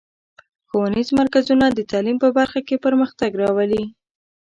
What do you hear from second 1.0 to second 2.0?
مرکزونه د